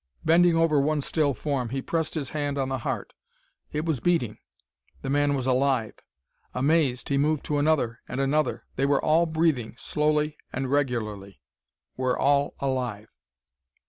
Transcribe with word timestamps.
Bending 0.25 0.55
over 0.55 0.79
one 0.79 0.99
still 1.01 1.35
form, 1.35 1.69
he 1.69 1.79
pressed 1.79 2.15
his 2.15 2.31
hand 2.31 2.57
on 2.57 2.69
the 2.69 2.79
heart. 2.79 3.13
It 3.71 3.85
was 3.85 3.99
beating! 3.99 4.39
The 5.03 5.11
man 5.11 5.35
was 5.35 5.45
alive! 5.45 5.93
Amazed, 6.55 7.09
he 7.09 7.19
moved 7.19 7.43
to 7.45 7.59
another 7.59 7.99
and 8.07 8.19
another: 8.19 8.65
they 8.77 8.85
were 8.87 9.05
all 9.05 9.27
breathing, 9.27 9.75
slowly 9.77 10.37
and 10.51 10.71
regularly 10.71 11.39
were 11.97 12.17
all 12.17 12.55
alive! 12.59 13.09